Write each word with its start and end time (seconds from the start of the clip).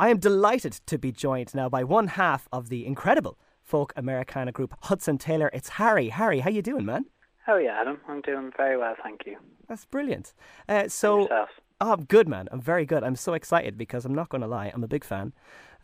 I 0.00 0.08
am 0.08 0.16
delighted 0.16 0.80
to 0.86 0.96
be 0.96 1.12
joined 1.12 1.54
now 1.54 1.68
by 1.68 1.84
one 1.84 2.06
half 2.06 2.48
of 2.50 2.70
the 2.70 2.86
incredible 2.86 3.38
folk 3.62 3.92
Americana 3.96 4.50
group 4.50 4.74
Hudson 4.84 5.18
Taylor. 5.18 5.50
It's 5.52 5.68
Harry. 5.68 6.08
Harry, 6.08 6.40
how 6.40 6.48
you 6.48 6.62
doing, 6.62 6.86
man? 6.86 7.04
How 7.44 7.56
are 7.56 7.60
you, 7.60 7.68
Adam? 7.68 8.00
I'm 8.08 8.22
doing 8.22 8.50
very 8.56 8.78
well, 8.78 8.94
thank 9.02 9.26
you. 9.26 9.36
That's 9.68 9.84
brilliant. 9.84 10.32
Uh, 10.66 10.88
so, 10.88 11.28
oh, 11.30 11.46
I'm 11.82 12.04
good, 12.04 12.28
man. 12.30 12.48
I'm 12.50 12.62
very 12.62 12.86
good. 12.86 13.04
I'm 13.04 13.14
so 13.14 13.34
excited 13.34 13.76
because 13.76 14.06
I'm 14.06 14.14
not 14.14 14.30
going 14.30 14.40
to 14.40 14.46
lie. 14.46 14.72
I'm 14.72 14.82
a 14.82 14.88
big 14.88 15.04
fan. 15.04 15.34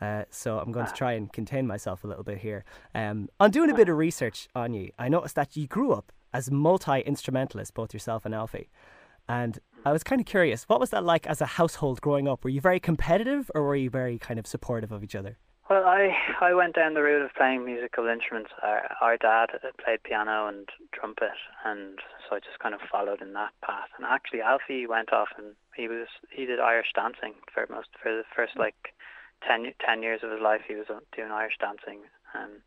Uh, 0.01 0.23
so 0.31 0.61
I'm 0.61 0.73
going 0.73 0.87
to 0.87 0.95
try 0.95 1.13
and 1.13 1.31
contain 1.31 1.67
myself 1.67 2.03
a 2.03 2.07
little 2.07 2.25
bit 2.25 2.39
here. 2.39 2.65
Um, 2.95 3.29
I'm 3.39 3.51
doing 3.51 3.69
a 3.69 3.75
bit 3.75 3.91
of 3.91 3.99
research 3.99 4.49
on 4.55 4.73
you. 4.73 4.93
I 4.99 5.11
noticed 5.11 5.35
that 5.35 5.59
you 5.59 5.67
grew 5.67 5.93
up 5.93 6.11
as 6.33 6.51
multi-instrumentalist, 6.51 7.75
both 7.75 7.93
yourself 7.93 8.25
and 8.25 8.35
Alfie. 8.35 8.71
And 9.29 9.59
I 9.87 9.93
was 9.93 10.03
kind 10.03 10.21
of 10.21 10.27
curious, 10.27 10.65
what 10.65 10.81
was 10.81 10.91
that 10.91 11.05
like 11.05 11.29
as 11.29 11.41
a 11.41 11.47
household 11.47 12.01
growing 12.01 12.27
up? 12.27 12.43
Were 12.43 12.51
you 12.51 12.61
very 12.61 12.81
competitive 12.81 13.49
or 13.55 13.63
were 13.63 13.77
you 13.77 13.89
very 13.89 14.19
kind 14.19 14.37
of 14.37 14.45
supportive 14.45 14.91
of 14.91 15.05
each 15.05 15.15
other? 15.15 15.39
Well, 15.71 15.85
I 15.85 16.11
I 16.41 16.55
went 16.55 16.75
down 16.75 16.95
the 16.95 17.03
route 17.03 17.23
of 17.23 17.33
playing 17.35 17.65
musical 17.65 18.09
instruments. 18.09 18.51
Our, 18.65 18.91
our 19.01 19.17
dad 19.17 19.51
played 19.83 20.03
piano 20.03 20.49
and 20.49 20.69
trumpet, 20.93 21.39
and 21.65 22.01
so 22.29 22.35
I 22.35 22.41
just 22.41 22.59
kind 22.59 22.75
of 22.75 22.81
followed 22.91 23.23
in 23.23 23.33
that 23.35 23.51
path. 23.63 23.91
And 23.97 24.05
actually, 24.05 24.43
Alfie 24.43 24.89
went 24.89 25.13
off 25.13 25.29
and 25.39 25.55
he 25.77 25.87
was 25.87 26.09
he 26.33 26.47
did 26.47 26.59
Irish 26.59 26.91
dancing 26.93 27.35
for 27.55 27.67
most 27.71 27.91
for 28.03 28.11
the 28.11 28.25
first 28.35 28.59
like 28.59 28.95
10, 29.47 29.73
10 29.87 30.03
years 30.03 30.21
of 30.25 30.33
his 30.33 30.41
life. 30.43 30.63
He 30.67 30.75
was 30.75 30.87
uh, 30.91 30.99
doing 31.15 31.31
Irish 31.31 31.59
dancing, 31.61 32.03
um, 32.35 32.59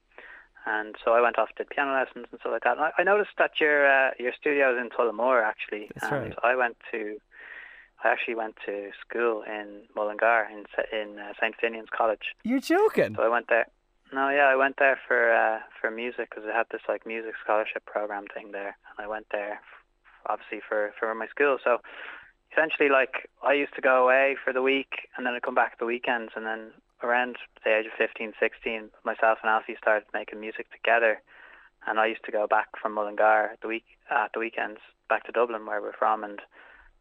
and 0.65 0.95
so 1.03 1.13
I 1.13 1.21
went 1.21 1.39
off 1.39 1.49
did 1.57 1.69
piano 1.69 1.93
lessons 1.93 2.27
and 2.31 2.39
stuff 2.39 2.51
like 2.51 2.63
that. 2.63 2.77
And 2.77 2.85
I, 2.85 2.91
I 2.97 3.03
noticed 3.03 3.31
that 3.37 3.59
your 3.59 3.87
uh, 3.87 4.11
your 4.19 4.33
studio 4.39 4.75
is 4.75 4.81
in 4.81 4.89
Tullamore 4.89 5.43
actually, 5.43 5.89
That's 5.95 6.11
and 6.11 6.21
right. 6.23 6.35
I 6.43 6.55
went 6.55 6.77
to 6.91 7.17
I 8.03 8.09
actually 8.09 8.35
went 8.35 8.55
to 8.65 8.91
school 9.01 9.43
in 9.43 9.81
Mullingar 9.95 10.47
in 10.51 10.65
in 10.97 11.19
uh, 11.19 11.33
St 11.39 11.55
Finian's 11.61 11.89
College. 11.95 12.35
You're 12.43 12.61
joking. 12.61 13.15
So 13.15 13.23
I 13.23 13.29
went 13.29 13.47
there. 13.49 13.67
No, 14.11 14.29
yeah, 14.29 14.47
I 14.47 14.55
went 14.55 14.77
there 14.79 14.99
for 15.07 15.33
uh, 15.33 15.59
for 15.79 15.91
music 15.91 16.29
because 16.29 16.45
they 16.45 16.53
had 16.53 16.67
this 16.71 16.81
like 16.87 17.05
music 17.05 17.33
scholarship 17.43 17.85
program 17.85 18.25
thing 18.33 18.51
there, 18.51 18.77
and 18.89 19.05
I 19.05 19.07
went 19.07 19.27
there 19.31 19.61
obviously 20.25 20.61
for 20.67 20.93
for 20.99 21.13
my 21.13 21.27
school. 21.27 21.57
So 21.63 21.79
essentially, 22.51 22.89
like 22.89 23.29
I 23.43 23.53
used 23.53 23.75
to 23.75 23.81
go 23.81 24.03
away 24.03 24.37
for 24.43 24.53
the 24.53 24.61
week, 24.61 25.09
and 25.15 25.25
then 25.25 25.33
I'd 25.33 25.41
come 25.41 25.55
back 25.55 25.79
the 25.79 25.85
weekends, 25.85 26.31
and 26.35 26.45
then 26.45 26.71
around 27.03 27.37
the 27.63 27.77
age 27.77 27.85
of 27.85 27.93
15, 27.97 28.33
16, 28.39 28.89
myself 29.03 29.39
and 29.41 29.49
Alfie 29.49 29.77
started 29.81 30.07
making 30.13 30.39
music 30.39 30.71
together, 30.71 31.21
and 31.87 31.99
I 31.99 32.07
used 32.07 32.25
to 32.25 32.31
go 32.31 32.47
back 32.47 32.67
from 32.81 32.93
Mullingar 32.93 33.51
at 33.53 33.61
the 33.61 33.67
week 33.67 33.85
at 34.09 34.31
the 34.33 34.39
weekends 34.39 34.79
back 35.07 35.25
to 35.25 35.31
Dublin 35.31 35.65
where 35.65 35.81
we're 35.81 35.93
from, 35.93 36.23
and 36.23 36.39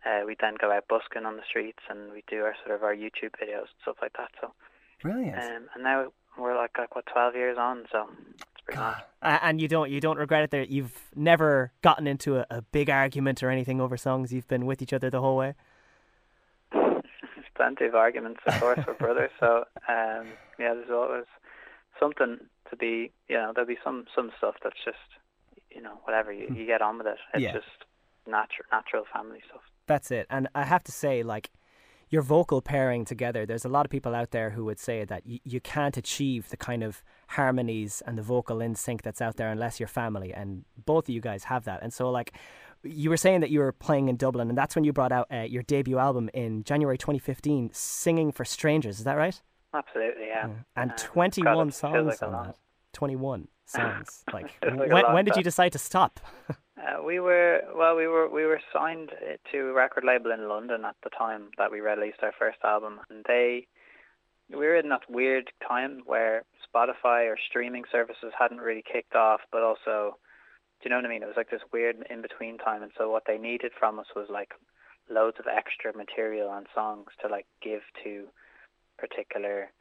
uh, 0.06 0.26
we'd 0.26 0.38
then 0.40 0.54
go 0.60 0.72
out 0.72 0.88
busking 0.88 1.26
on 1.26 1.36
the 1.36 1.42
streets, 1.48 1.82
and 1.90 2.12
we 2.12 2.22
do 2.28 2.42
our 2.42 2.54
sort 2.64 2.74
of 2.76 2.82
our 2.82 2.94
YouTube 2.94 3.34
videos 3.42 3.70
and 3.70 3.82
stuff 3.82 3.96
like 4.00 4.16
that. 4.16 4.30
So. 4.40 4.52
Brilliant. 5.02 5.38
Um, 5.38 5.68
and 5.74 5.84
now 5.84 6.08
we're 6.38 6.56
like, 6.56 6.76
like 6.78 6.94
what 6.94 7.06
twelve 7.06 7.34
years 7.34 7.56
on, 7.58 7.84
so 7.90 8.08
it's 8.32 8.60
pretty 8.64 8.80
mad. 8.80 9.02
Uh, 9.22 9.38
and 9.42 9.60
you 9.60 9.68
don't 9.68 9.90
you 9.90 10.00
don't 10.00 10.18
regret 10.18 10.42
it 10.42 10.50
that 10.50 10.70
you've 10.70 10.92
never 11.14 11.72
gotten 11.82 12.06
into 12.06 12.38
a, 12.38 12.46
a 12.50 12.62
big 12.62 12.90
argument 12.90 13.42
or 13.42 13.50
anything 13.50 13.80
over 13.80 13.96
songs. 13.96 14.32
You've 14.32 14.48
been 14.48 14.66
with 14.66 14.82
each 14.82 14.92
other 14.92 15.10
the 15.10 15.20
whole 15.20 15.36
way. 15.36 15.54
Plenty 17.58 17.86
of 17.90 17.94
arguments, 18.06 18.40
of 18.46 18.54
course, 18.60 18.78
for 18.84 18.94
brothers. 19.04 19.32
So 19.42 19.50
um, 19.96 20.24
yeah, 20.62 20.72
there's 20.76 20.94
always 21.00 21.28
something 22.00 22.38
to 22.70 22.76
be. 22.84 23.10
You 23.28 23.36
know, 23.40 23.52
there'll 23.54 23.68
be 23.76 23.82
some 23.84 23.98
some 24.16 24.30
stuff 24.38 24.56
that's 24.62 24.82
just 24.84 25.08
you 25.74 25.82
know 25.82 25.96
whatever 26.04 26.30
you, 26.32 26.46
you 26.56 26.64
get 26.72 26.80
on 26.80 26.98
with 26.98 27.08
it. 27.14 27.18
It's 27.34 27.42
Yeah. 27.42 27.52
just 27.60 27.78
natural 28.26 28.66
natural 28.76 29.04
family 29.12 29.40
stuff. 29.48 29.62
That's 29.86 30.10
it. 30.18 30.26
And 30.30 30.48
I 30.54 30.64
have 30.64 30.84
to 30.84 30.92
say, 30.92 31.22
like, 31.34 31.50
your 32.10 32.22
vocal 32.22 32.60
pairing 32.62 33.04
together, 33.04 33.44
there's 33.44 33.64
a 33.64 33.68
lot 33.76 33.84
of 33.86 33.90
people 33.90 34.14
out 34.14 34.30
there 34.30 34.50
who 34.50 34.64
would 34.66 34.78
say 34.78 35.04
that 35.04 35.26
you, 35.26 35.38
you 35.44 35.60
can't 35.60 35.96
achieve 35.96 36.48
the 36.50 36.56
kind 36.56 36.82
of 36.82 37.02
harmonies 37.28 38.02
and 38.06 38.16
the 38.16 38.22
vocal 38.22 38.60
in 38.60 38.74
sync 38.74 39.02
that's 39.02 39.20
out 39.26 39.36
there 39.36 39.50
unless 39.50 39.80
you're 39.80 39.88
family. 39.88 40.32
And 40.32 40.64
both 40.86 41.04
of 41.08 41.14
you 41.16 41.20
guys 41.20 41.44
have 41.44 41.64
that. 41.64 41.82
And 41.82 41.92
so, 41.92 42.10
like, 42.10 42.32
you 42.82 43.10
were 43.10 43.16
saying 43.16 43.40
that 43.40 43.50
you 43.50 43.60
were 43.60 43.72
playing 43.72 44.08
in 44.08 44.16
Dublin, 44.16 44.48
and 44.48 44.56
that's 44.56 44.74
when 44.74 44.84
you 44.84 44.92
brought 44.92 45.12
out 45.12 45.26
uh, 45.32 45.40
your 45.40 45.62
debut 45.62 45.98
album 45.98 46.30
in 46.34 46.64
January 46.64 46.98
2015, 46.98 47.70
Singing 47.72 48.32
for 48.32 48.44
Strangers. 48.44 48.98
Is 48.98 49.04
that 49.04 49.16
right? 49.16 49.40
Absolutely, 49.74 50.26
yeah. 50.28 50.48
And 50.76 50.90
Um, 50.92 50.96
21 50.96 51.68
God, 51.68 51.74
songs 51.74 52.06
like 52.06 52.22
on 52.22 52.32
that. 52.46 52.56
21 52.94 53.48
songs. 53.66 54.24
Like, 54.32 54.54
like 54.62 54.90
when, 54.90 55.12
when 55.12 55.24
did 55.24 55.36
you 55.36 55.42
decide 55.42 55.72
to 55.72 55.78
stop? 55.78 56.20
Uh, 56.78 57.02
we 57.02 57.18
were 57.18 57.60
well. 57.74 57.96
We 57.96 58.06
were 58.06 58.28
we 58.28 58.44
were 58.46 58.60
signed 58.72 59.10
uh, 59.10 59.36
to 59.50 59.58
a 59.70 59.72
record 59.72 60.04
label 60.04 60.30
in 60.30 60.48
London 60.48 60.84
at 60.84 60.94
the 61.02 61.10
time 61.10 61.48
that 61.58 61.72
we 61.72 61.80
released 61.80 62.20
our 62.22 62.30
first 62.38 62.58
album, 62.62 63.00
and 63.10 63.24
they 63.26 63.66
we 64.48 64.58
were 64.58 64.76
in 64.76 64.88
that 64.90 65.00
weird 65.10 65.50
time 65.66 66.02
where 66.06 66.44
Spotify 66.64 67.26
or 67.28 67.36
streaming 67.50 67.82
services 67.90 68.32
hadn't 68.38 68.60
really 68.60 68.84
kicked 68.90 69.16
off, 69.16 69.40
but 69.50 69.62
also, 69.64 70.18
do 70.80 70.88
you 70.88 70.90
know 70.90 70.96
what 70.96 71.06
I 71.06 71.08
mean? 71.08 71.22
It 71.22 71.26
was 71.26 71.36
like 71.36 71.50
this 71.50 71.62
weird 71.72 71.96
in 72.08 72.22
between 72.22 72.58
time, 72.58 72.82
and 72.82 72.92
so 72.96 73.10
what 73.10 73.24
they 73.26 73.38
needed 73.38 73.72
from 73.78 73.98
us 73.98 74.06
was 74.14 74.28
like 74.30 74.52
loads 75.10 75.38
of 75.40 75.46
extra 75.46 75.96
material 75.96 76.52
and 76.52 76.66
songs 76.74 77.06
to 77.22 77.28
like 77.28 77.46
give 77.62 77.80
to 78.04 78.26
particular 78.98 79.72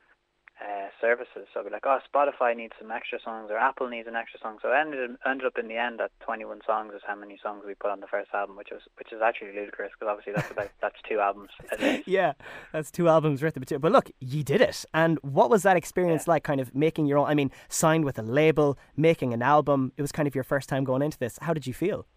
uh, 0.61 0.87
services. 0.99 1.47
So 1.53 1.61
we're 1.63 1.69
like, 1.69 1.85
oh, 1.85 1.99
Spotify 2.11 2.55
needs 2.55 2.73
some 2.79 2.91
extra 2.91 3.19
songs, 3.23 3.49
or 3.51 3.57
Apple 3.57 3.87
needs 3.89 4.07
an 4.07 4.15
extra 4.15 4.39
song. 4.39 4.57
So 4.61 4.71
it 4.71 4.75
ended 4.75 5.15
ended 5.25 5.45
up 5.45 5.57
in 5.57 5.67
the 5.67 5.77
end 5.77 5.99
that 5.99 6.11
21 6.21 6.61
songs 6.65 6.93
is 6.95 7.01
how 7.05 7.15
many 7.15 7.37
songs 7.41 7.63
we 7.65 7.75
put 7.75 7.91
on 7.91 7.99
the 7.99 8.07
first 8.07 8.29
album, 8.33 8.55
which 8.57 8.69
was 8.71 8.81
which 8.97 9.11
is 9.11 9.21
actually 9.21 9.53
ludicrous 9.53 9.91
because 9.97 10.11
obviously 10.11 10.33
that's 10.33 10.51
about 10.51 10.69
that's 10.81 10.95
two 11.07 11.19
albums. 11.19 11.49
yeah, 12.05 12.33
that's 12.71 12.89
two 12.89 13.07
albums 13.07 13.43
worth 13.43 13.55
of 13.55 13.61
material. 13.61 13.81
But 13.81 13.91
look, 13.91 14.11
you 14.19 14.43
did 14.43 14.61
it. 14.61 14.85
And 14.93 15.19
what 15.21 15.49
was 15.49 15.63
that 15.63 15.77
experience 15.77 16.27
like, 16.27 16.43
kind 16.43 16.59
of 16.59 16.73
making 16.73 17.05
your 17.05 17.19
own? 17.19 17.27
I 17.27 17.35
mean, 17.35 17.51
signed 17.69 18.05
with 18.05 18.17
a 18.17 18.23
label, 18.23 18.77
making 18.95 19.33
an 19.33 19.41
album. 19.41 19.91
It 19.97 20.01
was 20.01 20.11
kind 20.11 20.27
of 20.27 20.35
your 20.35 20.43
first 20.43 20.69
time 20.69 20.83
going 20.83 21.01
into 21.01 21.19
this. 21.19 21.37
How 21.41 21.53
did 21.53 21.67
you 21.67 21.73
feel? 21.73 22.07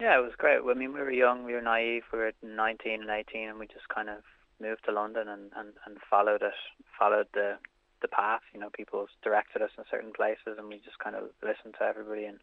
Yeah, 0.00 0.16
it 0.16 0.22
was 0.22 0.32
great. 0.38 0.60
I 0.64 0.74
mean, 0.74 0.92
we 0.92 1.00
were 1.00 1.10
young, 1.10 1.44
we 1.44 1.54
were 1.54 1.60
naive, 1.60 2.04
we 2.12 2.20
were 2.20 2.32
19 2.44 3.00
and 3.00 3.10
18, 3.10 3.48
and 3.48 3.58
we 3.58 3.66
just 3.66 3.88
kind 3.88 4.08
of 4.08 4.18
moved 4.60 4.84
to 4.84 4.92
London 4.92 5.26
and, 5.26 5.50
and, 5.56 5.70
and 5.86 5.96
followed 6.08 6.42
it, 6.42 6.52
followed 6.96 7.26
the 7.34 7.58
the 8.02 8.08
path. 8.08 8.42
You 8.52 8.60
know, 8.60 8.70
people 8.70 9.06
directed 9.22 9.62
us 9.62 9.70
in 9.76 9.84
certain 9.90 10.12
places, 10.12 10.58
and 10.58 10.68
we 10.68 10.76
just 10.84 10.98
kind 10.98 11.16
of 11.16 11.30
listened 11.42 11.74
to 11.78 11.84
everybody. 11.84 12.24
And 12.24 12.38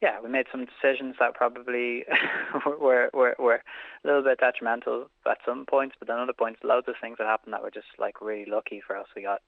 yeah, 0.00 0.20
we 0.22 0.30
made 0.30 0.46
some 0.50 0.64
decisions 0.64 1.16
that 1.20 1.34
probably 1.34 2.04
were, 2.66 3.10
were 3.12 3.36
were 3.38 3.60
a 3.60 4.06
little 4.06 4.22
bit 4.22 4.40
detrimental 4.40 5.10
at 5.28 5.38
some 5.44 5.66
points, 5.66 5.96
but 5.98 6.08
then 6.08 6.18
other 6.18 6.32
points, 6.32 6.60
loads 6.64 6.88
of 6.88 6.94
things 7.00 7.16
that 7.18 7.26
happened 7.26 7.52
that 7.52 7.62
were 7.62 7.70
just 7.70 7.88
like 7.98 8.20
really 8.20 8.50
lucky 8.50 8.80
for 8.84 8.96
us. 8.96 9.06
We 9.14 9.22
got 9.22 9.42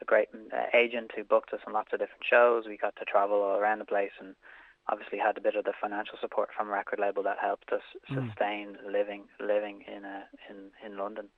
a 0.00 0.04
great 0.04 0.28
uh, 0.34 0.76
agent 0.76 1.10
who 1.14 1.24
booked 1.24 1.52
us 1.52 1.60
on 1.66 1.72
lots 1.74 1.92
of 1.92 1.98
different 1.98 2.24
shows. 2.28 2.64
We 2.66 2.76
got 2.76 2.96
to 2.96 3.04
travel 3.04 3.42
all 3.42 3.58
around 3.58 3.80
the 3.80 3.84
place 3.84 4.12
and 4.20 4.34
obviously 4.88 5.18
had 5.18 5.36
a 5.36 5.42
bit 5.42 5.56
of 5.56 5.64
the 5.64 5.72
financial 5.80 6.16
support 6.20 6.48
from 6.56 6.68
a 6.68 6.72
record 6.72 6.98
label 6.98 7.22
that 7.22 7.36
helped 7.40 7.70
us 7.72 7.82
sustain 8.06 8.78
living 8.90 9.24
living 9.40 9.84
in 9.86 10.04
a, 10.04 10.24
in 10.48 10.70
in 10.84 10.98
London. 10.98 11.28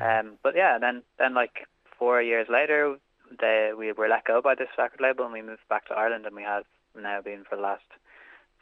Um, 0.00 0.38
but 0.42 0.54
yeah, 0.56 0.78
then 0.78 1.02
then 1.18 1.34
like 1.34 1.66
four 2.00 2.20
years 2.20 2.48
later, 2.50 2.96
they 3.40 3.70
we 3.78 3.92
were 3.92 4.08
let 4.08 4.24
go 4.24 4.40
by 4.42 4.56
this 4.56 4.68
record 4.76 5.00
label 5.00 5.24
and 5.24 5.32
we 5.32 5.42
moved 5.42 5.68
back 5.68 5.86
to 5.86 5.94
Ireland 5.94 6.26
and 6.26 6.34
we 6.34 6.42
have 6.42 6.64
now 7.00 7.20
been 7.22 7.44
for 7.48 7.54
the 7.54 7.62
last 7.62 7.84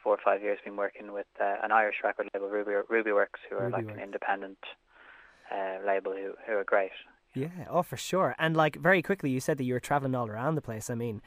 four 0.03 0.13
or 0.13 0.19
five 0.23 0.43
years 0.43 0.59
been 0.63 0.75
working 0.75 1.11
with 1.11 1.25
uh, 1.41 1.55
an 1.63 1.71
Irish 1.71 1.95
record 2.03 2.29
label, 2.33 2.49
Ruby 2.49 2.73
Ruby 2.87 3.11
Works, 3.11 3.39
who 3.49 3.57
are 3.57 3.71
like 3.71 3.85
Rubyworks. 3.85 3.93
an 3.93 3.99
independent 3.99 4.59
uh, 5.51 5.77
label 5.87 6.11
who 6.11 6.33
who 6.45 6.53
are 6.57 6.63
great. 6.63 6.91
Yeah, 7.33 7.49
oh, 7.69 7.83
for 7.83 7.97
sure. 7.97 8.35
And 8.37 8.55
like 8.55 8.75
very 8.75 9.01
quickly, 9.01 9.29
you 9.29 9.39
said 9.39 9.57
that 9.57 9.63
you 9.63 9.73
were 9.73 9.79
traveling 9.79 10.15
all 10.15 10.27
around 10.27 10.55
the 10.55 10.61
place. 10.61 10.89
I 10.89 10.95
mean, 10.95 11.21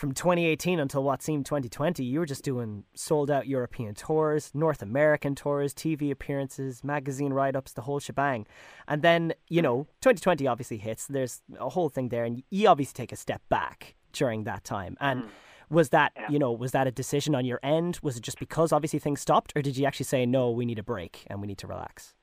from 0.00 0.12
2018 0.12 0.80
until 0.80 1.04
what 1.04 1.20
seemed 1.20 1.44
2020, 1.44 2.02
you 2.02 2.20
were 2.20 2.26
just 2.26 2.42
doing 2.42 2.84
sold 2.94 3.30
out 3.30 3.46
European 3.46 3.94
tours, 3.94 4.50
North 4.54 4.80
American 4.80 5.34
tours, 5.34 5.74
TV 5.74 6.10
appearances, 6.10 6.82
magazine 6.82 7.34
write 7.34 7.54
ups, 7.54 7.74
the 7.74 7.82
whole 7.82 8.00
shebang. 8.00 8.46
And 8.88 9.02
then, 9.02 9.34
you 9.48 9.60
know, 9.60 9.86
2020 10.00 10.46
obviously 10.46 10.78
hits. 10.78 11.06
There's 11.06 11.42
a 11.58 11.68
whole 11.68 11.90
thing 11.90 12.08
there. 12.08 12.24
And 12.24 12.42
you 12.48 12.66
obviously 12.68 12.94
take 12.94 13.12
a 13.12 13.16
step 13.16 13.42
back 13.50 13.94
during 14.14 14.44
that 14.44 14.64
time. 14.64 14.96
And 15.00 15.24
mm. 15.24 15.28
was 15.68 15.90
that, 15.90 16.12
you 16.30 16.38
know, 16.38 16.50
was 16.50 16.72
that 16.72 16.86
a 16.86 16.90
decision 16.90 17.34
on 17.34 17.44
your 17.44 17.60
end? 17.62 17.98
Was 18.02 18.16
it 18.16 18.22
just 18.22 18.38
because 18.38 18.72
obviously 18.72 19.00
things 19.00 19.20
stopped? 19.20 19.52
Or 19.54 19.60
did 19.60 19.76
you 19.76 19.84
actually 19.84 20.06
say, 20.06 20.24
no, 20.24 20.50
we 20.50 20.64
need 20.64 20.78
a 20.78 20.82
break 20.82 21.26
and 21.26 21.42
we 21.42 21.46
need 21.46 21.58
to 21.58 21.66
relax? 21.66 22.14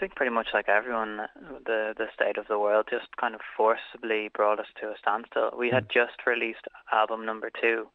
I 0.00 0.08
think 0.08 0.16
pretty 0.16 0.32
much 0.32 0.48
like 0.54 0.70
everyone, 0.70 1.28
the 1.66 1.92
the 1.94 2.06
state 2.14 2.38
of 2.38 2.46
the 2.48 2.58
world 2.58 2.86
just 2.90 3.14
kind 3.20 3.34
of 3.34 3.42
forcibly 3.54 4.30
brought 4.32 4.58
us 4.58 4.72
to 4.80 4.86
a 4.86 4.94
standstill. 4.98 5.50
We 5.54 5.68
had 5.68 5.90
just 5.92 6.24
released 6.26 6.64
album 6.90 7.26
number 7.26 7.50
two, 7.60 7.86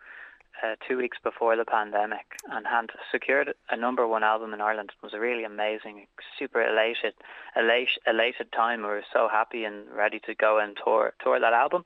uh, 0.64 0.76
two 0.88 0.98
weeks 0.98 1.18
before 1.24 1.56
the 1.56 1.66
pandemic, 1.66 2.28
and 2.52 2.68
had 2.68 2.92
secured 3.12 3.56
a 3.72 3.76
number 3.76 4.06
one 4.08 4.24
album 4.24 4.54
in 4.54 4.62
Ireland. 4.62 4.92
It 4.94 5.04
was 5.04 5.16
a 5.16 5.20
really 5.20 5.46
amazing, 5.46 6.06
super 6.38 6.62
elated, 6.62 7.16
elate, 7.56 7.98
elated 8.06 8.52
time. 8.52 8.82
We 8.82 8.90
were 8.90 9.04
so 9.12 9.28
happy 9.28 9.64
and 9.64 9.90
ready 9.90 10.20
to 10.28 10.36
go 10.36 10.60
and 10.60 10.78
tour 10.78 11.16
tour 11.24 11.40
that 11.40 11.54
album. 11.54 11.86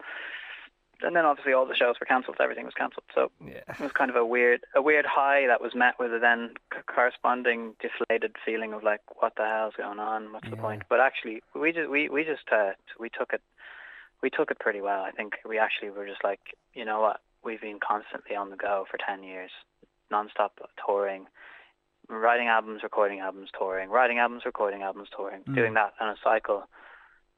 And 1.02 1.16
then 1.16 1.26
obviously 1.26 1.54
all 1.54 1.66
the 1.66 1.76
shows 1.76 1.96
were 2.00 2.06
cancelled. 2.06 2.38
Everything 2.40 2.66
was 2.66 2.74
cancelled. 2.74 3.06
So 3.16 3.32
Yeah. 3.44 3.62
it 3.68 3.80
was 3.80 3.92
kind 3.92 4.10
of 4.10 4.16
a 4.16 4.26
weird, 4.26 4.66
a 4.76 4.82
weird 4.82 5.06
high 5.06 5.48
that 5.48 5.62
was 5.62 5.74
met 5.74 5.98
with 6.00 6.14
a 6.14 6.20
then 6.20 6.56
corresponding 6.88 7.76
deflated 7.80 8.36
feeling 8.46 8.74
of 8.74 8.84
like, 8.84 9.02
what 9.22 9.36
the 9.36 9.46
hell's 9.46 9.76
going 9.76 10.00
on? 10.00 10.34
What's 10.34 10.50
the 10.50 10.58
point? 10.58 10.84
But 10.90 11.00
actually, 11.00 11.42
we 11.56 11.72
just 11.72 11.90
we 11.90 12.10
we 12.10 12.24
just 12.24 12.52
uh, 12.52 12.72
we 13.00 13.10
took 13.10 13.34
it 13.34 13.42
we 14.22 14.30
took 14.30 14.52
it 14.52 14.60
pretty 14.60 14.82
well. 14.82 15.04
I 15.04 15.12
think 15.12 15.36
we 15.48 15.58
actually 15.58 15.92
were 15.92 16.06
just 16.06 16.24
like, 16.24 16.42
you 16.74 16.84
know 16.86 17.00
what, 17.00 17.22
we've 17.44 17.62
been 17.62 17.80
constantly 17.80 18.36
on 18.36 18.50
the 18.50 18.58
go 18.58 18.86
for 18.90 18.98
ten 18.98 19.24
years, 19.24 19.52
non-stop 20.12 20.60
touring, 20.86 21.28
writing 22.10 22.48
albums, 22.48 22.84
recording 22.84 23.20
albums, 23.20 23.50
touring, 23.58 23.90
writing 23.90 24.20
albums, 24.20 24.44
recording 24.46 24.82
albums, 24.82 25.08
touring, 25.16 25.42
mm. 25.44 25.56
doing 25.56 25.74
that 25.76 25.94
on 26.00 26.10
a 26.10 26.16
cycle. 26.24 26.68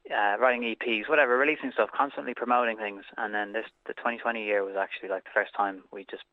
Uh, 0.09 0.36
writing 0.39 0.63
EPs, 0.63 1.07
whatever, 1.07 1.38
releasing 1.38 1.71
stuff, 1.71 1.89
constantly 1.95 2.33
promoting 2.33 2.75
things, 2.75 3.03
and 3.18 3.33
then 3.33 3.53
this 3.53 3.65
the 3.86 3.94
2020 3.94 4.44
year 4.44 4.63
was 4.63 4.75
actually 4.75 5.07
like 5.07 5.24
the 5.24 5.30
first 5.33 5.53
time 5.56 5.83
we 5.94 6.06
just 6.09 6.24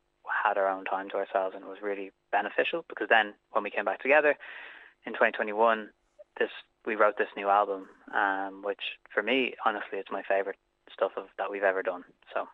had 0.44 0.56
our 0.56 0.68
own 0.68 0.84
time 0.84 1.08
to 1.10 1.16
ourselves, 1.16 1.54
and 1.54 1.62
it 1.62 1.68
was 1.68 1.78
really 1.82 2.10
beneficial 2.32 2.84
because 2.88 3.08
then 3.10 3.34
when 3.52 3.62
we 3.62 3.70
came 3.70 3.84
back 3.84 4.00
together 4.00 4.36
in 5.04 5.12
2021, 5.12 5.90
this 6.38 6.48
we 6.86 6.94
wrote 6.94 7.18
this 7.18 7.28
new 7.36 7.48
album, 7.48 7.88
um, 8.14 8.62
which 8.64 8.80
for 9.12 9.22
me, 9.22 9.54
honestly, 9.66 9.98
it's 9.98 10.10
my 10.10 10.22
favorite 10.26 10.56
stuff 10.92 11.12
of 11.16 11.24
that 11.36 11.50
we've 11.50 11.62
ever 11.62 11.82
done. 11.82 12.04
So. 12.32 12.48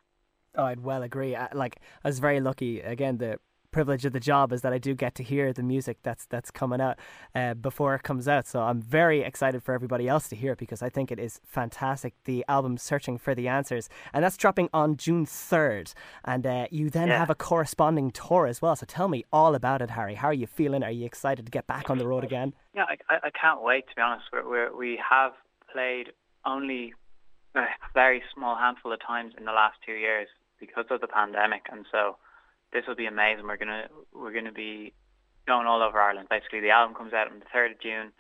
Oh, 0.57 0.65
I'd 0.65 0.81
well 0.81 1.03
agree. 1.03 1.35
I, 1.37 1.49
like 1.53 1.81
I 2.05 2.09
was 2.09 2.19
very 2.19 2.41
lucky. 2.41 2.81
Again, 2.81 3.19
the 3.19 3.39
privilege 3.75 4.05
of 4.05 4.13
the 4.13 4.21
job 4.21 4.53
is 4.53 4.63
that 4.63 4.73
I 4.73 4.79
do 4.79 4.95
get 4.95 5.17
to 5.17 5.25
hear 5.25 5.53
the 5.53 5.65
music 5.65 5.97
that's 6.05 6.27
that's 6.27 6.53
coming 6.53 6.81
out 6.81 6.97
uh, 7.35 7.55
before 7.55 7.97
it 7.97 8.05
comes 8.05 8.29
out. 8.29 8.47
So 8.47 8.63
I'm 8.63 8.81
very 8.81 9.23
excited 9.23 9.65
for 9.65 9.75
everybody 9.75 10.07
else 10.07 10.29
to 10.29 10.37
hear 10.37 10.53
it 10.53 10.61
because 10.61 10.81
I 10.81 10.89
think 10.89 11.11
it 11.11 11.19
is 11.19 11.41
fantastic. 11.45 12.15
The 12.25 12.45
album 12.49 12.79
"Searching 12.79 13.19
for 13.19 13.35
the 13.35 13.49
Answers" 13.49 13.89
and 14.13 14.23
that's 14.23 14.37
dropping 14.37 14.69
on 14.73 14.97
June 14.97 15.27
third, 15.27 15.93
and 16.25 16.47
uh, 16.47 16.67
you 16.71 16.89
then 16.89 17.09
yeah. 17.09 17.19
have 17.19 17.31
a 17.31 17.35
corresponding 17.35 18.13
tour 18.13 18.47
as 18.47 18.63
well. 18.63 18.77
So 18.77 18.87
tell 18.87 19.09
me 19.09 19.25
all 19.33 19.57
about 19.57 19.83
it, 19.83 19.91
Harry. 19.91 20.15
How 20.15 20.29
are 20.29 20.41
you 20.43 20.47
feeling? 20.47 20.85
Are 20.85 20.93
you 20.93 21.05
excited 21.05 21.45
to 21.47 21.51
get 21.51 21.67
back 21.67 21.91
on 21.91 21.99
the 21.99 22.07
road 22.07 22.23
again? 22.23 22.55
Yeah, 22.77 22.85
I, 23.11 23.27
I 23.29 23.31
can't 23.31 23.61
wait. 23.61 23.89
To 23.89 23.95
be 23.97 24.03
honest, 24.03 24.27
we're, 24.33 24.49
we're, 24.49 24.77
we 24.77 25.01
have 25.11 25.33
played 25.73 26.13
only 26.47 26.95
a 27.57 27.65
very 27.93 28.23
small 28.33 28.55
handful 28.57 28.93
of 28.93 29.01
times 29.05 29.35
in 29.37 29.45
the 29.47 29.53
last 29.53 29.79
two 29.85 29.95
years 29.95 30.29
because 30.61 30.87
of 30.91 31.01
the 31.01 31.09
pandemic, 31.09 31.63
and 31.73 31.85
so 31.91 32.17
this 32.75 32.85
will 32.87 32.97
be 32.97 33.07
amazing. 33.07 33.47
We're 33.47 33.57
gonna 33.57 33.87
we're 34.13 34.35
gonna 34.35 34.53
be 34.53 34.93
going 35.47 35.67
all 35.67 35.83
over 35.83 35.99
Ireland. 35.99 36.29
Basically, 36.29 36.61
the 36.61 36.71
album 36.71 36.95
comes 36.95 37.15
out 37.15 37.31
on 37.31 37.39
the 37.39 37.47
third 37.53 37.73
of 37.73 37.81
June, 37.81 38.13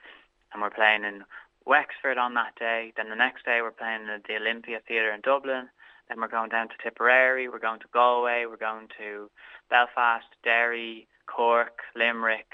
and 0.53 0.63
we're 0.63 0.71
playing 0.71 1.05
in 1.05 1.25
Wexford 1.67 2.17
on 2.17 2.35
that 2.35 2.55
day. 2.59 2.93
Then 2.97 3.11
the 3.11 3.17
next 3.17 3.45
day, 3.45 3.59
we're 3.61 3.73
playing 3.73 4.07
at 4.09 4.25
the 4.25 4.37
Olympia 4.37 4.79
Theatre 4.87 5.13
in 5.13 5.21
Dublin. 5.21 5.69
Then 6.09 6.21
we're 6.21 6.29
going 6.29 6.51
down 6.51 6.69
to 6.69 6.75
Tipperary. 6.83 7.49
We're 7.49 7.59
going 7.59 7.81
to 7.81 7.93
Galway. 7.93 8.45
We're 8.47 8.57
going 8.57 8.89
to 8.99 9.31
Belfast, 9.71 10.27
Derry, 10.45 11.09
Cork, 11.27 11.81
Limerick. 11.97 12.47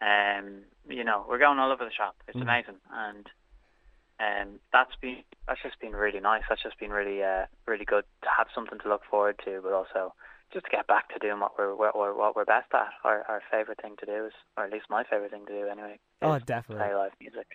Um, 0.00 0.62
you 0.88 1.04
know, 1.04 1.26
we're 1.28 1.38
going 1.38 1.58
all 1.58 1.72
over 1.72 1.84
the 1.84 1.90
shop. 1.90 2.16
It's 2.28 2.36
mm. 2.38 2.42
amazing, 2.42 2.80
and 2.92 3.26
um, 4.20 4.60
that's 4.72 4.94
been 5.02 5.24
that's 5.46 5.62
just 5.62 5.80
been 5.80 5.92
really 5.92 6.20
nice. 6.20 6.42
That's 6.48 6.62
just 6.62 6.78
been 6.78 6.90
really 6.90 7.22
uh, 7.22 7.46
really 7.66 7.84
good 7.84 8.04
to 8.22 8.28
have 8.36 8.46
something 8.54 8.78
to 8.78 8.88
look 8.88 9.02
forward 9.10 9.40
to, 9.44 9.60
but 9.62 9.72
also 9.72 10.14
just 10.52 10.66
to 10.66 10.70
get 10.70 10.86
back 10.86 11.08
to 11.10 11.18
doing 11.18 11.40
what 11.40 11.52
we're 11.58 11.74
what 11.74 11.96
we're, 11.96 12.16
what 12.16 12.36
we're 12.36 12.44
best 12.44 12.72
at. 12.74 12.92
Our 13.04 13.24
our 13.28 13.42
favorite 13.50 13.80
thing 13.82 13.96
to 14.00 14.06
do 14.06 14.26
is, 14.26 14.32
or 14.56 14.64
at 14.64 14.72
least 14.72 14.86
my 14.88 15.04
favorite 15.04 15.30
thing 15.30 15.46
to 15.46 15.52
do 15.52 15.68
anyway. 15.68 15.98
Oh, 16.22 16.38
definitely. 16.38 16.84
Play 16.84 16.94
live 16.94 17.12
music. 17.20 17.46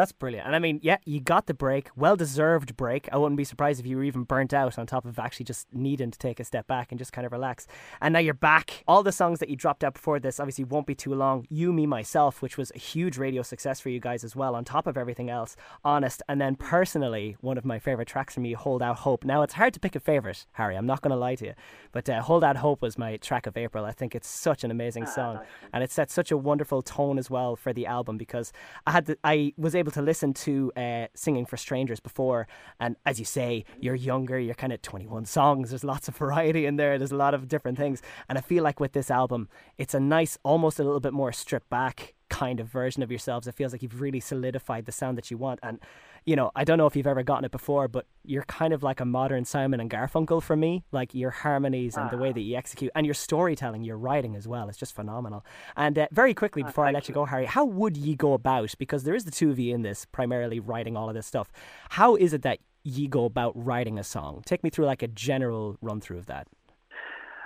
That's 0.00 0.12
brilliant. 0.12 0.46
And 0.46 0.56
I 0.56 0.60
mean, 0.60 0.80
yeah, 0.82 0.96
you 1.04 1.20
got 1.20 1.46
the 1.46 1.52
break, 1.52 1.90
well 1.94 2.16
deserved 2.16 2.74
break. 2.74 3.06
I 3.12 3.18
wouldn't 3.18 3.36
be 3.36 3.44
surprised 3.44 3.80
if 3.80 3.86
you 3.86 3.98
were 3.98 4.02
even 4.02 4.22
burnt 4.22 4.54
out 4.54 4.78
on 4.78 4.86
top 4.86 5.04
of 5.04 5.18
actually 5.18 5.44
just 5.44 5.66
needing 5.74 6.10
to 6.10 6.18
take 6.18 6.40
a 6.40 6.44
step 6.44 6.66
back 6.66 6.90
and 6.90 6.98
just 6.98 7.12
kind 7.12 7.26
of 7.26 7.32
relax. 7.32 7.66
And 8.00 8.14
now 8.14 8.18
you're 8.18 8.32
back. 8.32 8.82
All 8.88 9.02
the 9.02 9.12
songs 9.12 9.40
that 9.40 9.50
you 9.50 9.56
dropped 9.56 9.84
out 9.84 9.92
before 9.92 10.18
this 10.18 10.40
obviously 10.40 10.64
won't 10.64 10.86
be 10.86 10.94
too 10.94 11.14
long. 11.14 11.44
You, 11.50 11.70
Me, 11.70 11.84
Myself, 11.84 12.40
which 12.40 12.56
was 12.56 12.72
a 12.74 12.78
huge 12.78 13.18
radio 13.18 13.42
success 13.42 13.78
for 13.78 13.90
you 13.90 14.00
guys 14.00 14.24
as 14.24 14.34
well, 14.34 14.54
on 14.54 14.64
top 14.64 14.86
of 14.86 14.96
everything 14.96 15.28
else. 15.28 15.54
Honest. 15.84 16.22
And 16.30 16.40
then 16.40 16.56
personally, 16.56 17.36
one 17.42 17.58
of 17.58 17.66
my 17.66 17.78
favorite 17.78 18.08
tracks 18.08 18.32
from 18.32 18.46
you, 18.46 18.56
Hold 18.56 18.80
Out 18.80 19.00
Hope. 19.00 19.22
Now, 19.22 19.42
it's 19.42 19.52
hard 19.52 19.74
to 19.74 19.80
pick 19.80 19.94
a 19.96 20.00
favorite, 20.00 20.46
Harry. 20.52 20.76
I'm 20.76 20.86
not 20.86 21.02
going 21.02 21.10
to 21.10 21.16
lie 21.16 21.34
to 21.34 21.44
you. 21.44 21.54
But 21.92 22.08
uh, 22.08 22.22
Hold 22.22 22.42
Out 22.42 22.56
Hope 22.56 22.80
was 22.80 22.96
my 22.96 23.18
track 23.18 23.46
of 23.46 23.58
April. 23.58 23.84
I 23.84 23.92
think 23.92 24.14
it's 24.14 24.28
such 24.28 24.64
an 24.64 24.70
amazing 24.70 25.02
ah, 25.02 25.10
song. 25.10 25.40
And 25.74 25.84
it 25.84 25.90
set 25.90 26.10
such 26.10 26.30
a 26.30 26.38
wonderful 26.38 26.80
tone 26.80 27.18
as 27.18 27.28
well 27.28 27.54
for 27.54 27.74
the 27.74 27.84
album 27.84 28.16
because 28.16 28.50
I 28.86 28.92
had 28.92 29.04
the, 29.04 29.18
I 29.24 29.52
was 29.58 29.74
able 29.74 29.89
to 29.90 30.02
listen 30.02 30.34
to 30.34 30.72
uh, 30.76 31.06
singing 31.14 31.46
for 31.46 31.56
strangers 31.56 32.00
before, 32.00 32.46
and 32.78 32.96
as 33.04 33.18
you 33.18 33.24
say, 33.24 33.64
you're 33.80 33.94
younger. 33.94 34.38
You're 34.38 34.54
kind 34.54 34.72
of 34.72 34.82
21 34.82 35.26
songs. 35.26 35.70
There's 35.70 35.84
lots 35.84 36.08
of 36.08 36.16
variety 36.16 36.66
in 36.66 36.76
there. 36.76 36.98
There's 36.98 37.12
a 37.12 37.16
lot 37.16 37.34
of 37.34 37.48
different 37.48 37.78
things, 37.78 38.02
and 38.28 38.38
I 38.38 38.40
feel 38.40 38.62
like 38.64 38.80
with 38.80 38.92
this 38.92 39.10
album, 39.10 39.48
it's 39.78 39.94
a 39.94 40.00
nice, 40.00 40.38
almost 40.42 40.78
a 40.78 40.84
little 40.84 41.00
bit 41.00 41.12
more 41.12 41.32
stripped 41.32 41.70
back 41.70 42.14
kind 42.30 42.60
of 42.60 42.68
version 42.68 43.02
of 43.02 43.10
yourselves. 43.10 43.46
It 43.46 43.54
feels 43.54 43.72
like 43.72 43.82
you've 43.82 44.00
really 44.00 44.20
solidified 44.20 44.86
the 44.86 44.92
sound 44.92 45.18
that 45.18 45.30
you 45.30 45.36
want, 45.36 45.60
and 45.62 45.78
you 46.24 46.36
know, 46.36 46.50
I 46.54 46.64
don't 46.64 46.78
know 46.78 46.86
if 46.86 46.96
you've 46.96 47.06
ever 47.06 47.22
gotten 47.22 47.44
it 47.44 47.50
before, 47.50 47.88
but 47.88 48.06
you're 48.24 48.44
kind 48.44 48.72
of 48.72 48.82
like 48.82 49.00
a 49.00 49.04
modern 49.04 49.44
Simon 49.44 49.80
and 49.80 49.90
Garfunkel 49.90 50.42
for 50.42 50.54
me. 50.54 50.84
Like 50.92 51.14
your 51.14 51.30
harmonies 51.30 51.96
and 51.96 52.10
the 52.10 52.18
way 52.18 52.32
that 52.32 52.40
you 52.40 52.56
execute 52.56 52.90
and 52.94 53.06
your 53.06 53.14
storytelling, 53.14 53.84
your 53.84 53.96
writing 53.96 54.36
as 54.36 54.46
well. 54.46 54.68
It's 54.68 54.78
just 54.78 54.94
phenomenal. 54.94 55.44
And 55.76 55.98
uh, 55.98 56.08
very 56.12 56.34
quickly, 56.34 56.62
before 56.62 56.84
I 56.86 56.92
let 56.92 57.08
you 57.08 57.14
go, 57.14 57.24
Harry, 57.24 57.46
how 57.46 57.64
would 57.64 57.96
ye 57.96 58.14
go 58.14 58.34
about, 58.34 58.74
because 58.78 59.04
there 59.04 59.14
is 59.14 59.24
the 59.24 59.30
two 59.30 59.50
of 59.50 59.58
you 59.58 59.74
in 59.74 59.82
this, 59.82 60.04
primarily 60.04 60.60
writing 60.60 60.96
all 60.96 61.08
of 61.08 61.14
this 61.14 61.26
stuff. 61.26 61.50
How 61.90 62.16
is 62.16 62.32
it 62.32 62.42
that 62.42 62.58
ye 62.84 63.08
go 63.08 63.24
about 63.24 63.52
writing 63.54 63.98
a 63.98 64.04
song? 64.04 64.42
Take 64.44 64.62
me 64.62 64.70
through 64.70 64.86
like 64.86 65.02
a 65.02 65.08
general 65.08 65.76
run 65.80 66.00
through 66.00 66.18
of 66.18 66.26
that. 66.26 66.46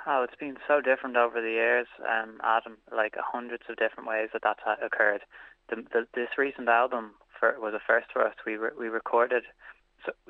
Oh, 0.06 0.22
it's 0.22 0.36
been 0.38 0.58
so 0.68 0.82
different 0.82 1.16
over 1.16 1.40
the 1.40 1.50
years, 1.50 1.86
um, 2.02 2.38
Adam. 2.42 2.76
Like 2.94 3.14
hundreds 3.18 3.64
of 3.70 3.76
different 3.76 4.08
ways 4.08 4.28
that 4.32 4.42
that's 4.42 4.60
occurred. 4.82 5.22
The, 5.70 5.76
the, 5.76 6.06
this 6.14 6.28
recent 6.36 6.68
album 6.68 7.12
for, 7.38 7.56
was 7.58 7.72
a 7.72 7.80
first 7.86 8.08
for 8.12 8.22
us. 8.26 8.34
We 8.44 8.56
re, 8.56 8.70
we 8.78 8.88
recorded 8.88 9.44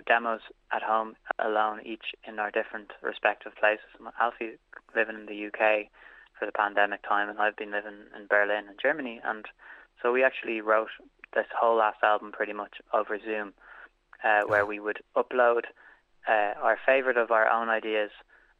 demos 0.06 0.40
at 0.72 0.82
home 0.82 1.16
alone, 1.40 1.80
each 1.84 2.14
in 2.26 2.38
our 2.38 2.52
different 2.52 2.92
respective 3.02 3.56
places. 3.56 3.86
Alfie 4.20 4.58
living 4.94 5.16
in 5.16 5.26
the 5.26 5.46
UK 5.46 5.90
for 6.38 6.46
the 6.46 6.52
pandemic 6.52 7.02
time, 7.02 7.28
and 7.28 7.40
I've 7.40 7.56
been 7.56 7.72
living 7.72 8.06
in 8.16 8.26
Berlin 8.28 8.68
and 8.68 8.78
Germany, 8.80 9.20
and 9.24 9.44
so 10.00 10.12
we 10.12 10.22
actually 10.22 10.60
wrote 10.60 10.90
this 11.34 11.46
whole 11.58 11.76
last 11.76 11.98
album 12.04 12.30
pretty 12.30 12.52
much 12.52 12.76
over 12.92 13.18
Zoom, 13.18 13.54
uh, 14.22 14.42
where 14.46 14.64
we 14.64 14.78
would 14.78 14.98
upload 15.16 15.62
uh, 16.28 16.54
our 16.62 16.78
favorite 16.86 17.16
of 17.16 17.32
our 17.32 17.48
own 17.48 17.68
ideas 17.68 18.10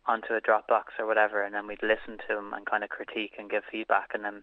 onto 0.06 0.34
a 0.34 0.40
Dropbox 0.40 0.98
or 0.98 1.06
whatever, 1.06 1.42
and 1.42 1.54
then 1.54 1.66
we'd 1.66 1.82
listen 1.82 2.18
to 2.28 2.34
them 2.34 2.52
and 2.52 2.66
kind 2.66 2.84
of 2.84 2.90
critique 2.90 3.34
and 3.38 3.50
give 3.50 3.62
feedback, 3.70 4.10
and 4.12 4.24
then 4.24 4.42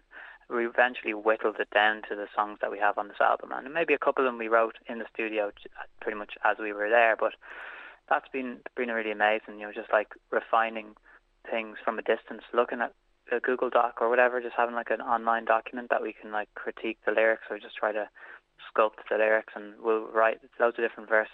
we 0.50 0.66
eventually 0.66 1.14
whittled 1.14 1.56
it 1.60 1.70
down 1.70 2.02
to 2.08 2.16
the 2.16 2.26
songs 2.34 2.58
that 2.60 2.70
we 2.70 2.78
have 2.78 2.98
on 2.98 3.08
this 3.08 3.20
album, 3.20 3.52
and 3.52 3.72
maybe 3.72 3.94
a 3.94 3.98
couple 3.98 4.24
of 4.24 4.28
them 4.28 4.38
we 4.38 4.48
wrote 4.48 4.76
in 4.88 4.98
the 4.98 5.06
studio 5.12 5.50
pretty 6.00 6.18
much 6.18 6.34
as 6.44 6.56
we 6.58 6.72
were 6.72 6.90
there. 6.90 7.16
But 7.18 7.32
that's 8.08 8.28
been 8.28 8.58
been 8.76 8.90
really 8.90 9.12
amazing. 9.12 9.58
You 9.58 9.66
know, 9.66 9.72
just 9.72 9.92
like 9.92 10.08
refining 10.30 10.94
things 11.50 11.78
from 11.84 11.98
a 11.98 12.02
distance, 12.02 12.42
looking 12.52 12.80
at 12.80 12.92
a 13.30 13.40
Google 13.40 13.70
Doc 13.70 13.98
or 14.00 14.10
whatever, 14.10 14.40
just 14.40 14.56
having 14.56 14.74
like 14.74 14.90
an 14.90 15.00
online 15.00 15.44
document 15.44 15.88
that 15.90 16.02
we 16.02 16.12
can 16.12 16.32
like 16.32 16.48
critique 16.54 16.98
the 17.06 17.12
lyrics 17.12 17.44
or 17.50 17.58
just 17.58 17.76
try 17.76 17.92
to 17.92 18.08
sculpt 18.68 19.06
the 19.08 19.16
lyrics, 19.16 19.54
and 19.56 19.74
we'll 19.80 20.08
write 20.08 20.40
loads 20.60 20.76
of 20.78 20.84
different 20.84 21.08
verses 21.08 21.32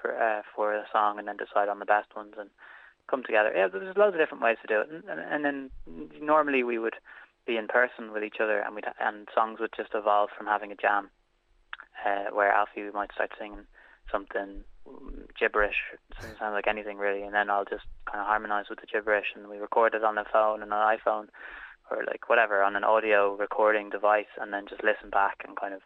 for 0.00 0.14
uh, 0.14 0.42
for 0.54 0.76
the 0.76 0.84
song, 0.92 1.18
and 1.18 1.26
then 1.26 1.36
decide 1.36 1.68
on 1.68 1.78
the 1.78 1.84
best 1.84 2.14
ones 2.14 2.34
and 2.38 2.50
come 3.08 3.22
together. 3.22 3.52
Yeah, 3.54 3.68
there's 3.68 3.96
loads 3.96 4.14
of 4.14 4.20
different 4.20 4.42
ways 4.42 4.58
to 4.62 4.66
do 4.66 4.80
it, 4.80 5.04
and, 5.08 5.20
and, 5.20 5.44
then 5.44 5.70
normally 6.20 6.62
we 6.62 6.78
would 6.78 6.94
be 7.46 7.56
in 7.56 7.68
person 7.68 8.12
with 8.12 8.24
each 8.24 8.36
other, 8.40 8.60
and 8.60 8.74
we 8.74 8.82
and 9.00 9.28
songs 9.34 9.60
would 9.60 9.72
just 9.76 9.90
evolve 9.94 10.30
from 10.36 10.46
having 10.46 10.72
a 10.72 10.76
jam, 10.76 11.10
uh, 12.04 12.32
where 12.32 12.52
Alfie 12.52 12.90
might 12.92 13.12
start 13.12 13.32
singing 13.38 13.66
something 14.10 14.64
gibberish, 15.38 15.76
doesn't 16.16 16.38
sound 16.38 16.54
like 16.54 16.66
anything 16.66 16.98
really, 16.98 17.22
and 17.22 17.34
then 17.34 17.50
I'll 17.50 17.64
just 17.64 17.84
kind 18.06 18.20
of 18.20 18.26
harmonize 18.26 18.66
with 18.68 18.80
the 18.80 18.86
gibberish, 18.86 19.26
and 19.34 19.48
we 19.48 19.58
record 19.58 19.94
it 19.94 20.04
on 20.04 20.18
a 20.18 20.24
phone 20.30 20.62
and 20.62 20.72
an 20.72 20.78
iPhone, 20.78 21.28
or 21.90 22.04
like 22.06 22.28
whatever 22.28 22.62
on 22.62 22.76
an 22.76 22.84
audio 22.84 23.34
recording 23.34 23.90
device, 23.90 24.32
and 24.40 24.52
then 24.52 24.66
just 24.68 24.84
listen 24.84 25.10
back 25.10 25.42
and 25.46 25.56
kind 25.56 25.74
of, 25.74 25.80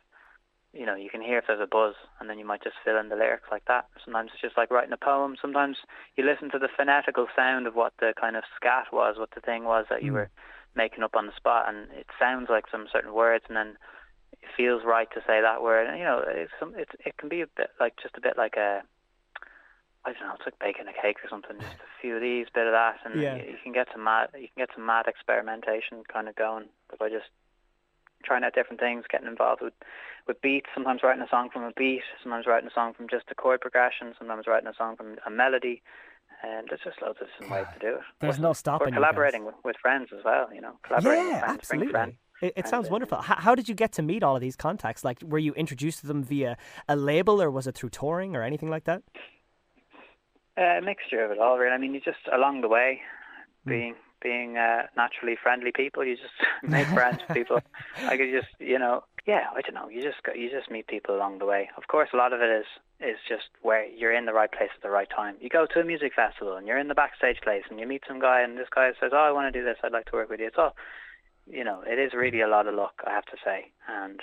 you 0.73 0.85
know, 0.85 0.95
you 0.95 1.09
can 1.09 1.23
hear 1.23 1.39
if 1.39 1.45
there's 1.47 1.61
a 1.61 1.67
buzz, 1.67 1.95
and 2.21 2.29
then 2.29 2.39
you 2.39 2.47
might 2.47 2.63
just 2.63 2.77
fill 2.85 2.99
in 2.99 3.09
the 3.09 3.17
lyrics 3.17 3.49
like 3.51 3.65
that. 3.67 3.87
Sometimes 4.05 4.31
it's 4.33 4.43
just 4.43 4.57
like 4.57 4.71
writing 4.71 4.93
a 4.93 4.99
poem. 4.99 5.37
Sometimes 5.41 5.79
you 6.17 6.25
listen 6.25 6.51
to 6.51 6.59
the 6.59 6.69
phonetical 6.77 7.27
sound 7.35 7.67
of 7.67 7.75
what 7.75 7.95
the 8.01 8.13
kind 8.21 8.37
of 8.37 8.45
scat 8.55 8.87
was, 8.93 9.17
what 9.19 9.31
the 9.35 9.41
thing 9.41 9.65
was 9.65 9.87
that 9.89 10.03
you 10.03 10.13
mm. 10.13 10.15
were 10.15 10.31
making 10.75 11.03
up 11.03 11.17
on 11.17 11.27
the 11.27 11.37
spot, 11.37 11.69
and 11.69 11.91
it 11.93 12.07
sounds 12.19 12.49
like 12.51 12.65
some 12.71 12.87
certain 12.93 13.15
words, 13.15 13.45
and 13.49 13.57
then 13.57 13.79
it 14.33 14.49
feels 14.57 14.83
right 14.85 15.09
to 15.13 15.21
say 15.27 15.41
that 15.41 15.63
word. 15.63 15.89
And 15.89 15.99
you 15.99 16.05
know, 16.05 16.23
it's 16.27 16.53
some, 16.61 16.75
it's 16.77 16.93
it 17.05 17.17
can 17.17 17.29
be 17.29 17.41
a 17.41 17.47
bit 17.57 17.71
like 17.81 17.95
just 18.03 18.17
a 18.17 18.21
bit 18.21 18.37
like 18.37 18.57
a 18.57 18.83
I 20.05 20.13
don't 20.13 20.23
know, 20.23 20.35
it's 20.37 20.47
like 20.47 20.59
baking 20.61 20.87
a 20.89 21.03
cake 21.03 21.19
or 21.25 21.29
something. 21.29 21.57
Just 21.59 21.81
a 21.81 22.01
few 22.01 22.17
of 22.17 22.23
these, 22.23 22.47
bit 22.55 22.67
of 22.67 22.73
that, 22.73 22.97
and 23.05 23.21
yeah. 23.21 23.37
you, 23.37 23.53
you 23.53 23.59
can 23.63 23.73
get 23.73 23.89
some 23.93 24.05
mad 24.05 24.29
you 24.35 24.49
can 24.53 24.69
get 24.69 24.71
some 24.75 24.87
mad 24.87 25.07
experimentation 25.09 26.05
kind 26.13 26.29
of 26.29 26.37
going 26.37 26.67
by 26.99 27.09
just 27.09 27.33
trying 28.25 28.45
out 28.45 28.55
different 28.55 28.81
things, 28.81 29.05
getting 29.11 29.29
involved 29.29 29.63
with 29.63 29.75
with 30.27 30.41
beats. 30.43 30.67
Sometimes 30.75 31.03
writing 31.03 31.23
a 31.23 31.29
song 31.29 31.49
from 31.51 31.63
a 31.63 31.73
beat, 31.73 32.03
sometimes 32.23 32.47
writing 32.47 32.69
a 32.69 32.75
song 32.75 32.93
from 32.95 33.09
just 33.09 33.25
a 33.31 33.35
chord 33.35 33.61
progression, 33.61 34.15
sometimes 34.19 34.47
writing 34.47 34.69
a 34.69 34.75
song 34.77 34.97
from 34.97 35.17
a 35.27 35.31
melody 35.31 35.83
and 36.43 36.69
there's 36.69 36.81
just 36.85 37.03
loads 37.03 37.19
of 37.21 37.27
different 37.29 37.53
ways 37.53 37.67
to 37.75 37.79
do 37.81 37.95
it. 37.97 38.01
There's 38.21 38.39
no 38.39 38.53
stopping. 38.53 38.89
We're 38.89 38.95
collaborating 38.95 39.45
with, 39.45 39.57
with, 39.65 39.77
friends 39.81 40.11
as 40.17 40.25
well, 40.25 40.49
you 40.55 40.61
know. 40.61 40.73
Collaborating 40.83 41.29
yeah, 41.29 41.41
friends, 41.41 41.59
absolutely. 41.61 42.19
It, 42.41 42.53
it 42.57 42.69
sounds 42.69 42.89
wonderful. 42.89 43.21
How, 43.21 43.37
how, 43.37 43.55
did 43.55 43.69
you 43.69 43.75
get 43.75 43.93
to 43.93 44.03
meet 44.03 44.23
all 44.23 44.37
of 44.37 44.41
these 44.41 44.55
contacts? 44.55 45.05
Like, 45.05 45.21
were 45.23 45.39
you 45.39 45.53
introduced 45.55 46.01
to 46.01 46.07
them 46.07 46.23
via 46.23 46.57
a 46.89 46.95
label, 46.95 47.43
or 47.43 47.51
was 47.51 47.67
it 47.67 47.75
through 47.75 47.89
touring, 47.91 48.37
or 48.37 48.43
anything 48.43 48.71
like 48.71 48.85
that? 48.85 49.03
Uh, 50.57 50.79
a 50.79 50.83
mixture 50.83 51.25
of 51.25 51.33
it 51.33 51.39
all, 51.39 51.59
really. 51.59 51.73
I 51.73 51.79
mean, 51.79 51.95
you 51.95 52.01
just 52.01 52.19
along 52.33 52.61
the 52.61 52.69
way, 52.69 53.01
mm. 53.67 53.95
Being 54.23 54.57
uh, 54.57 54.83
naturally 54.97 55.37
friendly 55.41 55.73
people, 55.73 56.05
you 56.05 56.17
just 56.17 56.35
make 56.63 56.87
friends 56.95 57.21
with 57.27 57.37
people. 57.37 57.61
I 58.05 58.17
could 58.17 58.31
just, 58.31 58.49
you 58.59 58.79
know, 58.79 59.05
yeah, 59.27 59.45
I 59.55 59.61
don't 59.61 59.75
know. 59.75 59.89
You 59.89 60.03
just 60.03 60.23
go, 60.23 60.33
you 60.33 60.51
just 60.51 60.71
meet 60.71 60.87
people 60.87 61.15
along 61.15 61.39
the 61.39 61.45
way. 61.45 61.69
Of 61.77 61.89
course, 61.89 62.09
a 62.15 62.17
lot 62.17 62.33
of 62.33 62.41
it 62.41 62.51
is 62.51 62.67
is 63.01 63.19
just 63.29 63.45
where 63.63 63.87
you're 63.87 64.13
in 64.13 64.25
the 64.25 64.33
right 64.33 64.51
place 64.51 64.71
at 64.75 64.83
the 64.83 64.91
right 64.91 65.09
time. 65.15 65.37
You 65.39 65.49
go 65.49 65.67
to 65.67 65.81
a 65.81 65.85
music 65.85 66.15
festival 66.15 66.57
and 66.57 66.67
you're 66.67 66.79
in 66.79 66.89
the 66.89 66.95
backstage 66.95 67.41
place 67.43 67.63
and 67.71 67.79
you 67.79 67.87
meet 67.87 68.03
some 68.09 68.21
guy 68.21 68.41
and 68.41 68.57
this 68.57 68.69
guy 68.75 68.91
says, 68.99 69.11
"Oh, 69.13 69.19
I 69.19 69.31
want 69.31 69.53
to 69.53 69.59
do 69.59 69.65
this. 69.65 69.77
I'd 69.85 69.93
like 69.93 70.07
to 70.07 70.17
work 70.17 70.31
with 70.31 70.41
you." 70.41 70.47
It's 70.47 70.57
all, 70.59 70.75
you 71.47 71.63
know, 71.63 71.83
it 71.87 71.99
is 71.99 72.15
really 72.15 72.41
a 72.41 72.49
lot 72.49 72.67
of 72.67 72.75
luck, 72.75 73.03
I 73.07 73.11
have 73.11 73.27
to 73.27 73.37
say, 73.45 73.71
and 73.87 74.21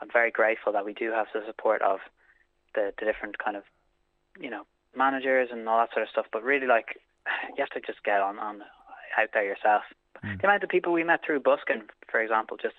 I'm 0.00 0.08
very 0.12 0.30
grateful 0.30 0.72
that 0.72 0.84
we 0.84 0.94
do 0.94 1.10
have 1.10 1.26
the 1.34 1.42
support 1.46 1.82
of 1.82 1.98
the, 2.74 2.92
the 2.98 3.04
different 3.04 3.38
kind 3.38 3.56
of, 3.56 3.64
you 4.38 4.50
know, 4.50 4.62
managers 4.94 5.48
and 5.50 5.68
all 5.68 5.78
that 5.78 5.92
sort 5.92 6.04
of 6.04 6.10
stuff. 6.10 6.26
But 6.32 6.44
really, 6.44 6.66
like, 6.66 7.00
you 7.56 7.64
have 7.64 7.70
to 7.70 7.80
just 7.80 8.04
get 8.04 8.20
on 8.20 8.38
on 8.38 8.62
out 9.18 9.30
there 9.32 9.44
yourself. 9.44 9.82
Mm. 10.24 10.40
The 10.40 10.46
amount 10.46 10.64
of 10.64 10.68
people 10.68 10.92
we 10.92 11.04
met 11.04 11.20
through 11.24 11.40
busking, 11.40 11.82
for 12.10 12.20
example, 12.20 12.56
just 12.56 12.76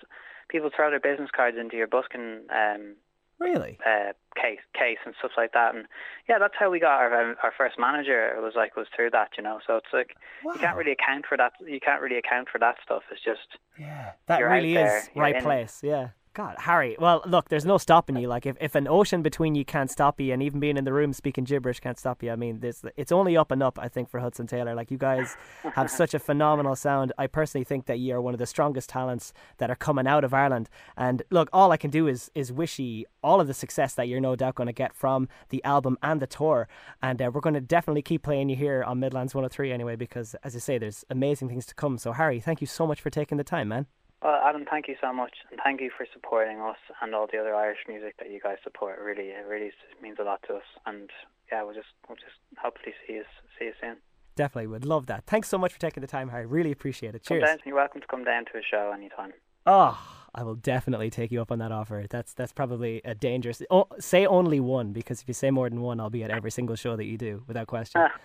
people 0.48 0.70
throw 0.74 0.90
their 0.90 1.00
business 1.00 1.30
cards 1.34 1.56
into 1.58 1.76
your 1.76 1.86
busking 1.86 2.46
um, 2.50 2.96
really 3.38 3.78
uh, 3.86 4.12
case 4.34 4.60
case 4.74 4.98
and 5.04 5.14
stuff 5.18 5.32
like 5.36 5.52
that, 5.52 5.74
and 5.74 5.86
yeah, 6.28 6.38
that's 6.38 6.54
how 6.58 6.70
we 6.70 6.80
got 6.80 6.98
our 7.00 7.30
um, 7.30 7.36
our 7.42 7.52
first 7.56 7.78
manager. 7.78 8.34
It 8.36 8.42
was 8.42 8.54
like 8.56 8.76
was 8.76 8.86
through 8.94 9.10
that, 9.10 9.30
you 9.36 9.42
know. 9.42 9.60
So 9.66 9.76
it's 9.76 9.92
like 9.92 10.16
wow. 10.44 10.54
you 10.54 10.60
can't 10.60 10.76
really 10.76 10.92
account 10.92 11.26
for 11.28 11.36
that. 11.36 11.52
You 11.64 11.80
can't 11.80 12.02
really 12.02 12.18
account 12.18 12.48
for 12.50 12.58
that 12.58 12.76
stuff. 12.82 13.02
It's 13.10 13.22
just 13.22 13.58
yeah, 13.78 14.12
that 14.26 14.40
really 14.40 14.76
is 14.76 14.76
there, 14.76 15.08
right 15.14 15.42
place. 15.42 15.80
Yeah. 15.82 16.08
God, 16.38 16.54
Harry. 16.60 16.94
Well, 17.00 17.20
look, 17.26 17.48
there's 17.48 17.64
no 17.64 17.78
stopping 17.78 18.14
you. 18.14 18.28
Like, 18.28 18.46
if, 18.46 18.56
if 18.60 18.76
an 18.76 18.86
ocean 18.86 19.22
between 19.22 19.56
you 19.56 19.64
can't 19.64 19.90
stop 19.90 20.20
you, 20.20 20.32
and 20.32 20.40
even 20.40 20.60
being 20.60 20.76
in 20.76 20.84
the 20.84 20.92
room 20.92 21.12
speaking 21.12 21.42
gibberish 21.42 21.80
can't 21.80 21.98
stop 21.98 22.22
you, 22.22 22.30
I 22.30 22.36
mean, 22.36 22.60
this 22.60 22.84
it's 22.96 23.10
only 23.10 23.36
up 23.36 23.50
and 23.50 23.60
up. 23.60 23.76
I 23.76 23.88
think 23.88 24.08
for 24.08 24.20
Hudson 24.20 24.46
Taylor, 24.46 24.72
like 24.72 24.92
you 24.92 24.98
guys 24.98 25.36
have 25.74 25.90
such 25.90 26.14
a 26.14 26.20
phenomenal 26.20 26.76
sound. 26.76 27.12
I 27.18 27.26
personally 27.26 27.64
think 27.64 27.86
that 27.86 27.98
you 27.98 28.14
are 28.14 28.20
one 28.20 28.34
of 28.34 28.38
the 28.38 28.46
strongest 28.46 28.88
talents 28.88 29.32
that 29.56 29.68
are 29.68 29.74
coming 29.74 30.06
out 30.06 30.22
of 30.22 30.32
Ireland. 30.32 30.68
And 30.96 31.24
look, 31.30 31.48
all 31.52 31.72
I 31.72 31.76
can 31.76 31.90
do 31.90 32.06
is 32.06 32.30
is 32.36 32.52
wish 32.52 32.78
you 32.78 33.06
all 33.20 33.40
of 33.40 33.48
the 33.48 33.52
success 33.52 33.94
that 33.94 34.06
you're 34.06 34.20
no 34.20 34.36
doubt 34.36 34.54
going 34.54 34.68
to 34.68 34.72
get 34.72 34.94
from 34.94 35.28
the 35.48 35.64
album 35.64 35.98
and 36.04 36.22
the 36.22 36.28
tour. 36.28 36.68
And 37.02 37.20
uh, 37.20 37.32
we're 37.34 37.40
going 37.40 37.54
to 37.54 37.60
definitely 37.60 38.02
keep 38.02 38.22
playing 38.22 38.48
you 38.48 38.54
here 38.54 38.84
on 38.84 39.00
Midlands 39.00 39.34
103 39.34 39.72
anyway, 39.72 39.96
because 39.96 40.36
as 40.44 40.54
I 40.54 40.60
say, 40.60 40.78
there's 40.78 41.04
amazing 41.10 41.48
things 41.48 41.66
to 41.66 41.74
come. 41.74 41.98
So, 41.98 42.12
Harry, 42.12 42.38
thank 42.38 42.60
you 42.60 42.68
so 42.68 42.86
much 42.86 43.00
for 43.00 43.10
taking 43.10 43.38
the 43.38 43.44
time, 43.44 43.66
man. 43.66 43.86
Well, 44.22 44.40
Adam, 44.44 44.64
thank 44.68 44.88
you 44.88 44.96
so 45.00 45.12
much, 45.12 45.32
and 45.50 45.60
thank 45.62 45.80
you 45.80 45.90
for 45.96 46.04
supporting 46.12 46.60
us 46.60 46.76
and 47.00 47.14
all 47.14 47.28
the 47.30 47.38
other 47.38 47.54
Irish 47.54 47.78
music 47.86 48.16
that 48.18 48.30
you 48.30 48.40
guys 48.40 48.56
support. 48.64 48.98
Really, 48.98 49.28
it 49.28 49.46
really 49.48 49.70
means 50.02 50.16
a 50.20 50.24
lot 50.24 50.42
to 50.48 50.54
us, 50.54 50.64
and 50.86 51.08
yeah, 51.52 51.62
we'll 51.62 51.74
just, 51.74 51.86
we'll 52.08 52.16
just 52.16 52.36
hopefully 52.60 52.94
see 53.06 53.14
you, 53.14 53.24
see 53.58 53.66
you 53.66 53.72
soon. 53.80 53.96
Definitely 54.34 54.68
would 54.68 54.84
love 54.84 55.06
that. 55.06 55.24
Thanks 55.26 55.48
so 55.48 55.56
much 55.56 55.72
for 55.72 55.78
taking 55.78 56.00
the 56.00 56.08
time, 56.08 56.28
Harry. 56.30 56.46
Really 56.46 56.72
appreciate 56.72 57.14
it. 57.14 57.22
Cheers. 57.22 57.44
Down, 57.44 57.58
you're 57.64 57.76
welcome 57.76 58.00
to 58.00 58.06
come 58.06 58.24
down 58.24 58.44
to 58.46 58.58
a 58.58 58.62
show 58.62 58.92
anytime. 58.92 59.32
Oh, 59.66 59.98
I 60.34 60.42
will 60.42 60.54
definitely 60.54 61.10
take 61.10 61.30
you 61.32 61.40
up 61.40 61.50
on 61.50 61.58
that 61.58 61.72
offer. 61.72 62.06
That's 62.08 62.32
that's 62.32 62.52
probably 62.52 63.00
a 63.04 63.14
dangerous. 63.14 63.62
Oh, 63.70 63.86
say 63.98 64.26
only 64.26 64.60
one 64.60 64.92
because 64.92 65.20
if 65.20 65.28
you 65.28 65.34
say 65.34 65.50
more 65.50 65.68
than 65.68 65.80
one, 65.80 66.00
I'll 66.00 66.10
be 66.10 66.22
at 66.22 66.30
every 66.30 66.50
single 66.50 66.76
show 66.76 66.96
that 66.96 67.04
you 67.04 67.18
do 67.18 67.42
without 67.46 67.66
question. 67.66 68.02